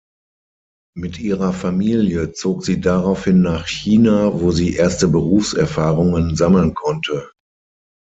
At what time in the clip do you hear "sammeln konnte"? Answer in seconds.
6.35-7.29